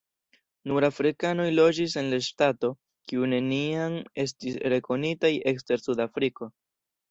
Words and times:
Nur 0.69 0.85
afrikanoj 0.87 1.45
loĝis 1.57 1.93
en 2.01 2.09
la 2.13 2.19
ŝtato, 2.29 2.71
kiu 3.13 3.29
neniam 3.35 4.01
estis 4.25 4.59
rekonitaj 4.77 5.35
ekster 5.55 5.87
Sudafriko. 5.89 6.53